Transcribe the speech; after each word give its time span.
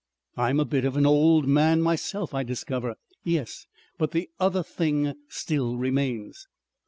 I'm 0.35 0.59
a 0.59 0.65
bit 0.65 0.83
of 0.83 0.97
an 0.97 1.05
Old 1.05 1.45
Man 1.47 1.79
myself 1.79 2.33
I 2.33 2.41
discover. 2.41 2.95
Yes. 3.23 3.67
But 3.99 4.13
the 4.13 4.31
other 4.39 4.63
thing 4.63 5.13
still 5.29 5.77
remains." 5.77 6.47